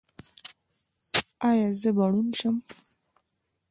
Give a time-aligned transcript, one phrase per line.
[1.49, 2.55] ایا زه به ړوند شم؟